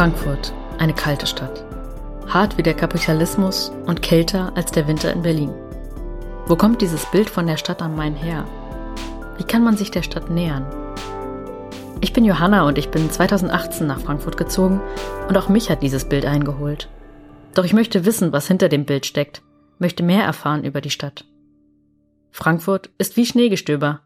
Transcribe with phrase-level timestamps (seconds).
[0.00, 1.62] Frankfurt, eine kalte Stadt.
[2.26, 5.52] Hart wie der Kapitalismus und kälter als der Winter in Berlin.
[6.46, 8.46] Wo kommt dieses Bild von der Stadt am Main her?
[9.36, 10.64] Wie kann man sich der Stadt nähern?
[12.02, 14.80] Ich bin Johanna und ich bin 2018 nach Frankfurt gezogen
[15.28, 16.88] und auch mich hat dieses Bild eingeholt.
[17.54, 19.42] Doch ich möchte wissen, was hinter dem Bild steckt,
[19.78, 21.26] möchte mehr erfahren über die Stadt.
[22.30, 24.00] Frankfurt ist wie Schneegestöber.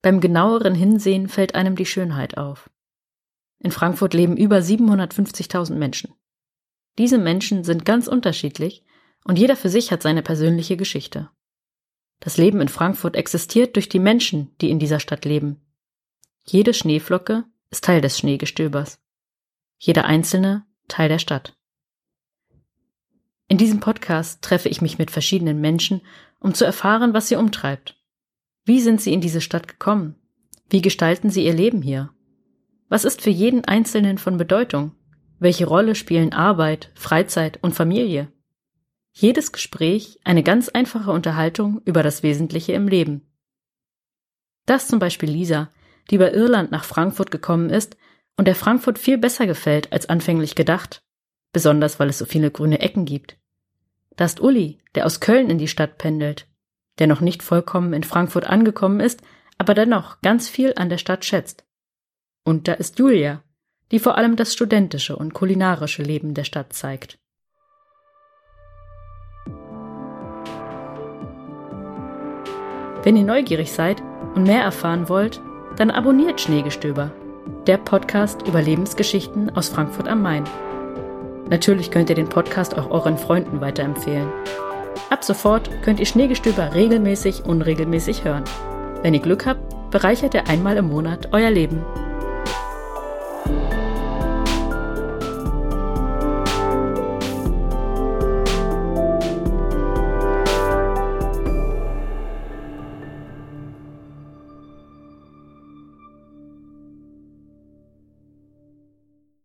[0.00, 2.70] Beim genaueren Hinsehen fällt einem die Schönheit auf.
[3.58, 6.14] In Frankfurt leben über 750.000 Menschen.
[6.96, 8.84] Diese Menschen sind ganz unterschiedlich
[9.24, 11.30] und jeder für sich hat seine persönliche Geschichte.
[12.20, 15.63] Das Leben in Frankfurt existiert durch die Menschen, die in dieser Stadt leben.
[16.46, 19.00] Jede Schneeflocke ist Teil des Schneegestöbers.
[19.78, 21.56] Jeder einzelne Teil der Stadt.
[23.48, 26.02] In diesem Podcast treffe ich mich mit verschiedenen Menschen,
[26.40, 27.98] um zu erfahren, was sie umtreibt.
[28.66, 30.16] Wie sind sie in diese Stadt gekommen?
[30.68, 32.10] Wie gestalten sie ihr Leben hier?
[32.90, 34.92] Was ist für jeden Einzelnen von Bedeutung?
[35.38, 38.30] Welche Rolle spielen Arbeit, Freizeit und Familie?
[39.12, 43.22] Jedes Gespräch eine ganz einfache Unterhaltung über das Wesentliche im Leben.
[44.66, 45.70] Das zum Beispiel Lisa,
[46.10, 47.96] die über Irland nach Frankfurt gekommen ist
[48.36, 51.02] und der Frankfurt viel besser gefällt als anfänglich gedacht,
[51.52, 53.38] besonders weil es so viele grüne Ecken gibt.
[54.16, 56.46] Da ist Uli, der aus Köln in die Stadt pendelt,
[56.98, 59.22] der noch nicht vollkommen in Frankfurt angekommen ist,
[59.58, 61.64] aber dennoch ganz viel an der Stadt schätzt.
[62.44, 63.42] Und da ist Julia,
[63.90, 67.18] die vor allem das studentische und kulinarische Leben der Stadt zeigt.
[73.02, 74.00] Wenn ihr neugierig seid
[74.34, 75.40] und mehr erfahren wollt,
[75.76, 77.10] dann abonniert Schneegestöber,
[77.66, 80.44] der Podcast über Lebensgeschichten aus Frankfurt am Main.
[81.50, 84.28] Natürlich könnt ihr den Podcast auch euren Freunden weiterempfehlen.
[85.10, 88.44] Ab sofort könnt ihr Schneegestöber regelmäßig, unregelmäßig hören.
[89.02, 91.84] Wenn ihr Glück habt, bereichert er einmal im Monat euer Leben.